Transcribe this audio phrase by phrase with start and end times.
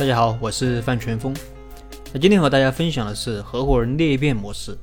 [0.00, 1.36] 大家好，我是范全峰。
[2.10, 4.78] 那今天和大家分享的是合伙人裂变模式。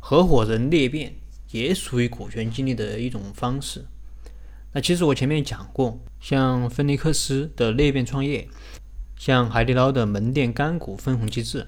[0.00, 1.14] 合伙人裂变
[1.50, 3.84] 也属于股权激励的一种方式。
[4.72, 8.48] 那其实我前面讲过，像芬尼克斯的裂变创业，
[9.18, 11.66] 像海底捞的门店干股分红机制，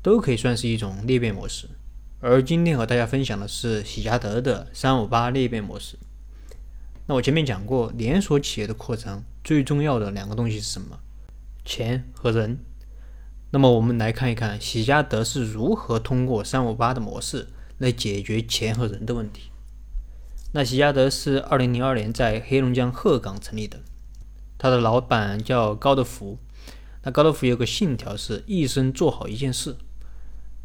[0.00, 1.68] 都可以算是一种裂变模式。
[2.20, 5.98] 而今天和大家分享的是喜家德的三五八裂变模式。
[7.08, 11.00] 那我前面讲过，连锁企业的扩张最重要的两个东西是什么？
[11.66, 12.64] 钱和人。
[13.50, 19.50] 那么我们来看一看喜家德是如何通过三五八的模式来解决钱和人的问题。
[20.52, 23.80] 那喜家德是二零零二年在黑龙江鹤岗成立的，
[24.56, 26.38] 他的老板叫高德福。
[27.02, 29.76] 那高德福有个信条是一生做好一件事。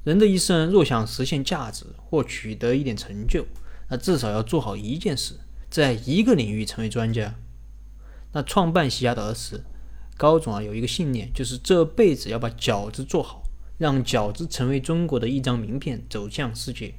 [0.04, 3.45] 人的一生若想实现价值或取得一点成就，
[3.90, 5.35] 那至少要做好一件事。
[5.70, 7.35] 在一个领域成为专家。
[8.34, 9.63] 那创办喜家德时，
[10.21, 13.41] 高总啊有一个信念，就是这辈子要把饺子做好，
[13.79, 16.93] 让饺子成为中国的一张名片，走向世界。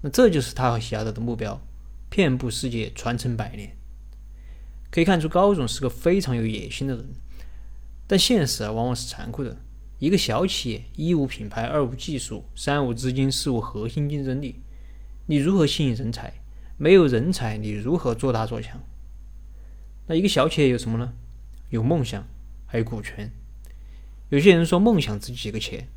[0.00, 1.60] 那这就是他和喜家德的目标，
[2.08, 3.76] 遍布世界，传承百年。
[4.92, 7.04] 可以看出，高总是个非常有野心的人。
[8.06, 9.56] 但现实啊，往往是残酷的。
[9.98, 14.60] 一个小企业，一无品牌，二无技术，三无资金，四无核心竞争力，
[15.26, 16.34] 你如何吸引人才？
[16.78, 18.80] 没有人才，你如何做大做强？
[20.06, 21.12] 那一个小企业有什么呢？
[21.70, 22.24] 有梦想，
[22.66, 23.32] 还有股权。
[24.28, 25.88] 有些人说梦想值几个钱，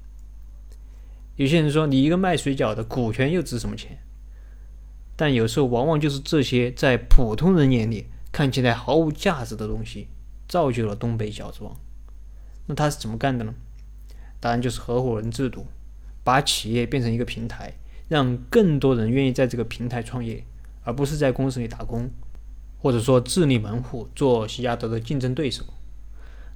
[1.36, 3.98] 有些人说你一个卖水饺的股权又值什么钱？
[5.16, 10.08] 但有时候往往就是这些在普通人眼里看起来毫无价值的东西，
[10.48, 11.76] 造就了东北饺子王。
[12.68, 13.54] 那他是怎么干的呢？
[14.40, 15.66] 答案就是合伙人制度，
[16.24, 17.74] 把企业变成一个平台，
[18.08, 20.46] 让更多人愿意在这个平台创业。
[20.86, 22.10] 而不是在公司里打工，
[22.80, 25.64] 或者说自立门户做喜家德的竞争对手，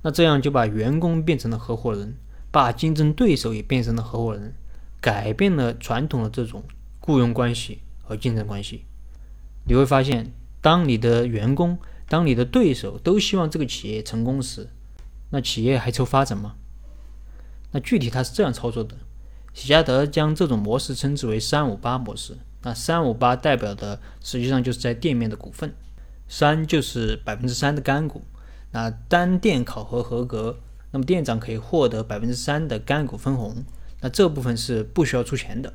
[0.03, 2.15] 那这样就把员工变成了合伙人，
[2.51, 4.53] 把竞争对手也变成了合伙人，
[5.01, 6.63] 改变了传统的这种
[6.99, 8.85] 雇佣关系和竞争关系。
[9.65, 10.31] 你会发现，
[10.61, 14.69] 当你的员工、当你的对手都希望这个企业成功时，
[15.31, 16.55] 那企业还愁发展吗？
[17.71, 18.97] 那具体他是这样操作的：
[19.53, 22.37] 喜家德将这种模式称之为“三五八模式”。
[22.61, 25.73] 那三五八代表的实际上就是在店面的股份，
[26.27, 28.23] 三就是百分之三的干股。
[28.73, 30.59] 那单店考核合格，
[30.91, 33.63] 那么店长可以获得百分之三的干股分红，
[34.01, 35.73] 那这部分是不需要出钱的。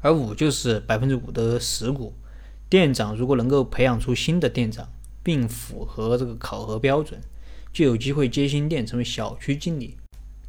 [0.00, 2.14] 而五就是百分之五的实股，
[2.68, 4.88] 店长如果能够培养出新的店长，
[5.22, 7.20] 并符合这个考核标准，
[7.72, 9.96] 就有机会接新店成为小区经理，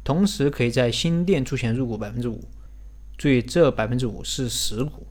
[0.02, 2.44] 同时可以在新店出钱入股百分之五。
[3.16, 5.06] 注意，这百分之五是实股，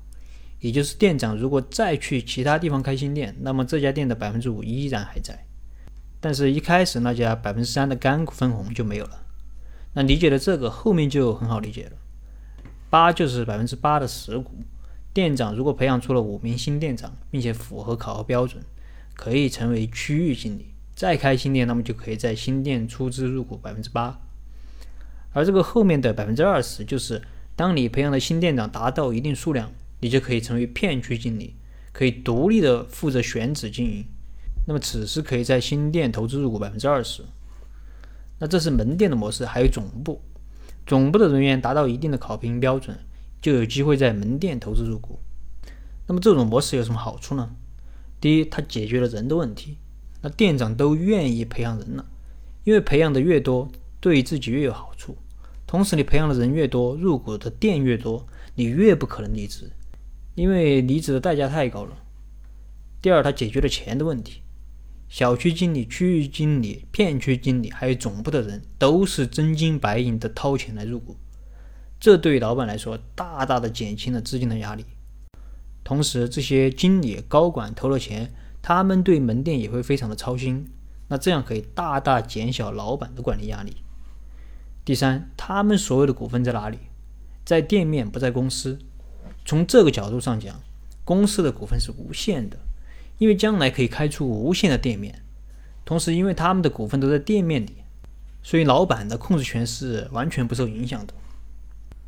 [0.60, 5.46] 也就是店长如果再去其他地方开新店，那么这家店的百分之五依然还在，
[6.24, 9.24] 但是一开始那家百分之三的干股分红就没有了。
[9.94, 11.92] 那理解了这个，后面就很好理解了。
[12.90, 14.52] 八就是百分之八的实股，
[15.14, 18.64] 店长如果培养出了五名新店长，并且符合考核标准，
[19.16, 24.22] 可以成为区域经理，再开新店，那么就可以在新店出资入股百分之八。
[25.34, 27.22] 而这个后面的百分之二十就是。
[27.56, 31.56] 当你培养的新店长达到一定数量，你就可以成为片区经理，
[31.92, 34.04] 可以独立的负责选址经营。
[34.66, 37.24] 那么此时可以在新店投资入股百分之二十。
[38.40, 40.22] 那这是门店的模式，还有总部，
[40.86, 42.98] 总部的人员达到一定的考评标准，
[43.42, 45.20] 就有机会在门店投资入股。
[46.08, 47.56] 那么这种模式有什么好处呢？
[48.20, 49.78] 第一，它解决了人的问题，
[50.22, 52.06] 那店长都愿意培养人了，
[52.64, 53.70] 因为培养的越多，
[54.00, 55.18] 对自己越有好处。
[55.66, 59.72] 同时，你培养的人越多，入股的店越多，你越不可能离职，
[60.36, 61.98] 因为离职的代价太高了。
[63.02, 64.43] 第二，它解决了钱的问题，
[65.14, 71.16] 小区经理、区域经理、片区经理，还有总部的人，都是真金白银的掏钱来入股，
[72.00, 74.84] 这对于老板来说，大大的减轻了资金的压力。
[75.84, 80.68] 同时，这些经理、高管投了钱，他们对门店也会非常的操心，
[81.10, 83.84] 那这样可以大大减小老板的管理压力。
[84.84, 86.80] 第三，他们所有的股份在哪里？
[87.46, 88.80] 在店面，不在公司。
[89.46, 90.60] 从这个角度上讲，
[91.06, 92.58] 公司的股份是无限的，
[93.24, 95.24] 因为将来可以开出无限的店面。
[95.86, 97.78] 同时，因为他们的股份都在店面里，
[98.42, 101.14] 所以老板的控制权是完全不受影响的。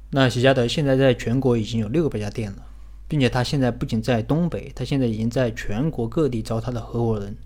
[0.10, 2.66] 那喜家德现在在全国已经有六百家店了，
[3.08, 7.38] 并且他现在不仅在东北，他现在已经在全国各地招他的合伙人。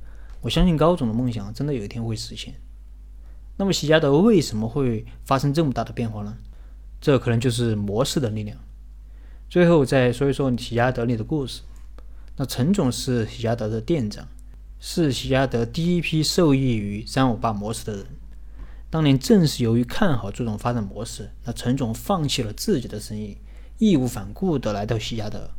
[0.42, 2.56] 我相信高总的梦想真的有一天会实现。
[3.57, 6.36] 那么喜家德为什么会发生这么大的变化呢？
[7.00, 8.57] 这可能就是模式的力量。
[9.48, 11.62] 最后再说一说喜家德里的故事。
[12.39, 14.25] 那陈总是喜家德的店长，
[14.80, 18.06] 是喜家德第一批受益于三五八模式的人。
[18.89, 23.36] 当年正是由于看好这种发展模式，那陈总放弃了自己的生意，
[23.77, 25.51] 义无反顾地来到喜家德。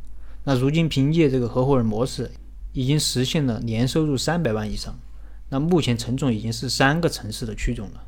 [0.43, 2.31] 那如今凭借这个合伙人模式，
[2.73, 4.97] 已经实现了年收入三百万以上。
[5.49, 8.07] 那目前陈总已经是三个城市的区总了。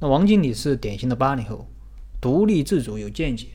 [0.00, 1.68] 那王经理是典型的八零后，
[2.22, 3.48] 独立自主有见解。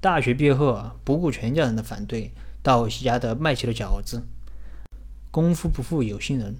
[0.00, 2.32] 大学毕业后啊，不顾全家人的反对，
[2.66, 4.20] 到喜家德卖起了饺子。
[5.30, 6.56] 功夫不负有心人。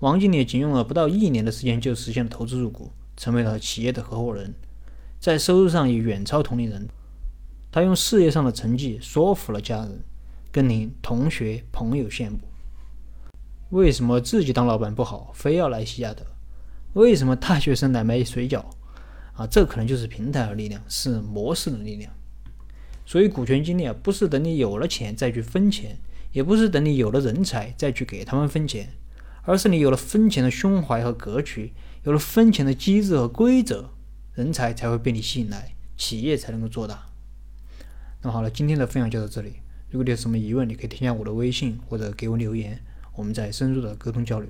[0.00, 4.52] 王经理仅用了不到一年的时间就实现了投资入股，成为了企业的合伙人，
[5.20, 6.88] 在收入上也远超同龄人。
[7.70, 10.02] 他用事业上的成绩说服了家人，
[10.50, 12.40] 更令同学朋友羡慕。
[13.70, 16.26] 为什么自己当老板不好，非要来西亚德？
[16.94, 18.64] 为什么大学生来卖水饺？
[19.34, 22.12] 啊，这可能就是平台的力量，是模式的力量。
[23.06, 25.98] 所以股权激励啊，不是等你有了钱再去分钱，
[26.32, 28.90] 也不是等你有了人才再去给他们分钱。
[29.46, 31.72] 而是你有了分钱的胸怀和格局，
[32.04, 33.90] 有了分钱的机制和规则，
[34.32, 37.04] 人才才会被你吸引来，企业才能够做大。
[38.22, 39.56] 那么好了，今天的分享就到这里。
[39.90, 42.80] 如果你有什么疑问，你可以添加我的微信或者给我留言，
[43.16, 44.48] 我们再深入的沟通交流。